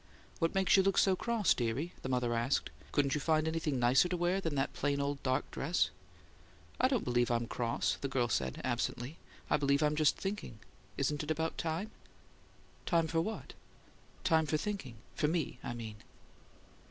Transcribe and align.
"What 0.39 0.55
makes 0.55 0.75
you 0.75 0.81
look 0.81 0.97
so 0.97 1.15
cross, 1.15 1.53
dearie?" 1.53 1.93
the 2.01 2.09
mother 2.09 2.33
asked. 2.33 2.71
"Couldn't 2.91 3.13
you 3.13 3.21
find 3.21 3.47
anything 3.47 3.77
nicer 3.77 4.09
to 4.09 4.17
wear 4.17 4.41
than 4.41 4.55
that 4.55 4.73
plain 4.73 4.99
old 4.99 5.21
dark 5.21 5.51
dress?" 5.51 5.91
"I 6.79 6.87
don't 6.87 7.03
believe 7.03 7.29
I'm 7.29 7.45
cross," 7.45 7.97
the 8.01 8.07
girl 8.07 8.27
said, 8.27 8.61
absently. 8.63 9.17
"I 9.47 9.57
believe 9.57 9.83
I'm 9.83 9.95
just 9.95 10.17
thinking. 10.17 10.57
Isn't 10.97 11.21
it 11.21 11.29
about 11.29 11.55
time?" 11.55 11.91
"Time 12.87 13.05
for 13.05 13.21
what?" 13.21 13.53
"Time 14.23 14.47
for 14.47 14.57
thinking 14.57 14.95
for 15.13 15.27
me, 15.27 15.59
I 15.63 15.75
mean?" 15.75 15.97